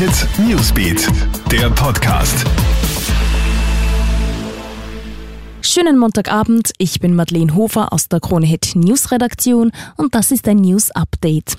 [0.00, 1.06] Hit Newsbeat,
[1.52, 2.46] der Podcast.
[5.60, 10.48] Schönen Montagabend, ich bin Madeleine Hofer aus der Krone Hit News Redaktion und das ist
[10.48, 11.58] ein News Update.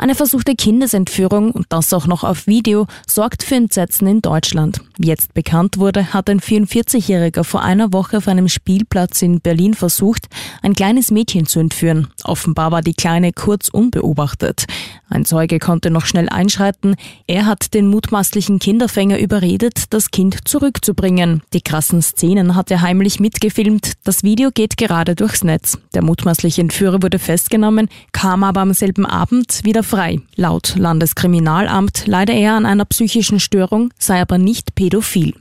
[0.00, 4.80] Eine versuchte Kindesentführung und das auch noch auf Video sorgt für Entsetzen in Deutschland.
[4.96, 9.74] Wie jetzt bekannt wurde, hat ein 44-Jähriger vor einer Woche auf einem Spielplatz in Berlin
[9.74, 10.28] versucht,
[10.62, 12.08] ein kleines Mädchen zu entführen.
[12.24, 14.64] Offenbar war die Kleine kurz unbeobachtet.
[15.10, 16.94] Ein Zeuge konnte noch schnell einschreiten.
[17.26, 21.42] Er hat den mutmaßlichen Kinderfänger überredet, das Kind zurückzubringen.
[21.52, 23.94] Die krassen Szenen hat er heimlich mitgefilmt.
[24.04, 25.78] Das Video geht gerade durchs Netz.
[25.94, 30.20] Der mutmaßliche Entführer wurde festgenommen, kam aber am selben Abend wieder frei.
[30.36, 35.34] Laut Landeskriminalamt leide er an einer psychischen Störung, sei aber nicht pädophil.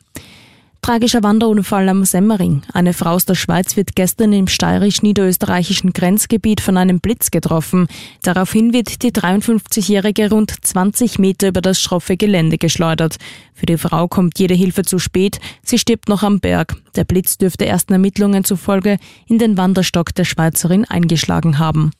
[0.81, 2.63] Tragischer Wanderunfall am Semmering.
[2.73, 7.87] Eine Frau aus der Schweiz wird gestern im steirisch-niederösterreichischen Grenzgebiet von einem Blitz getroffen.
[8.23, 13.17] Daraufhin wird die 53-Jährige rund 20 Meter über das schroffe Gelände geschleudert.
[13.53, 15.39] Für die Frau kommt jede Hilfe zu spät.
[15.61, 16.75] Sie stirbt noch am Berg.
[16.95, 21.91] Der Blitz dürfte ersten Ermittlungen zufolge in den Wanderstock der Schweizerin eingeschlagen haben.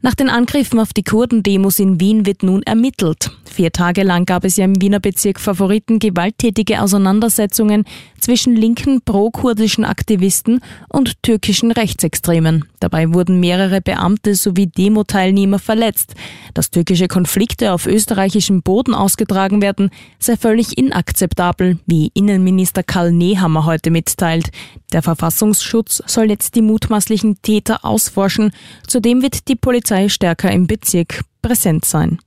[0.00, 3.32] Nach den Angriffen auf die Kurdendemos in Wien wird nun ermittelt.
[3.44, 7.84] Vier Tage lang gab es ja im Wiener Bezirk Favoriten gewalttätige Auseinandersetzungen
[8.20, 12.64] zwischen linken pro-kurdischen Aktivisten und türkischen Rechtsextremen.
[12.80, 16.14] Dabei wurden mehrere Beamte sowie Demo-Teilnehmer verletzt.
[16.54, 23.64] Dass türkische Konflikte auf österreichischem Boden ausgetragen werden, sei völlig inakzeptabel, wie Innenminister Karl Nehammer
[23.64, 24.50] heute mitteilt.
[24.92, 28.52] Der Verfassungsschutz soll jetzt die mutmaßlichen Täter ausforschen.
[28.86, 32.18] Zudem wird die Polizei stärker im Bezirk präsent sein.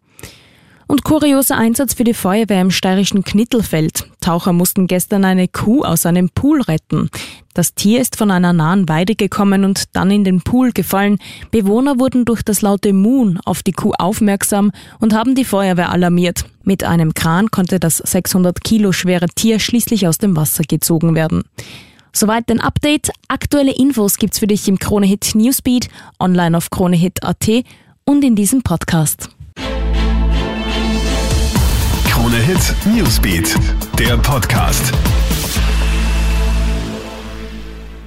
[0.88, 4.01] Und kurioser Einsatz für die Feuerwehr im steirischen Knittelfeld.
[4.22, 7.10] Taucher mussten gestern eine Kuh aus einem Pool retten.
[7.54, 11.20] Das Tier ist von einer nahen Weide gekommen und dann in den Pool gefallen.
[11.52, 16.46] Bewohner wurden durch das laute Moon auf die Kuh aufmerksam und haben die Feuerwehr alarmiert.
[16.64, 21.44] Mit einem Kran konnte das 600 Kilo schwere Tier schließlich aus dem Wasser gezogen werden.
[22.14, 23.12] Soweit den Update.
[23.28, 25.90] Aktuelle Infos gibt's für dich im Kronehit Newsbeat,
[26.20, 27.48] online auf kronehit.at
[28.06, 29.30] und in diesem Podcast.
[32.22, 33.56] Krone Hit Newsbeat,
[33.98, 34.92] der Podcast.